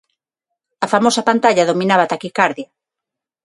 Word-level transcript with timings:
A 0.85 0.87
famosa 0.93 1.21
pantalla 1.29 1.69
dominaba 1.69 2.03
a 2.05 2.11
taquicardia. 2.13 2.67